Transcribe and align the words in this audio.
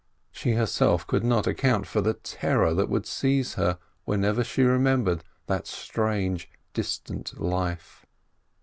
She 0.31 0.53
herself 0.53 1.05
could 1.05 1.23
not 1.23 1.45
account 1.45 1.85
for 1.85 2.01
the 2.01 2.15
terror 2.15 2.73
that 2.73 2.89
would 2.89 3.05
seize 3.05 3.53
her 3.53 3.77
whenever 4.03 4.43
she 4.43 4.63
remem 4.63 5.03
bered 5.03 5.21
that 5.45 5.67
strange, 5.67 6.49
distant 6.73 7.39
life. 7.39 8.03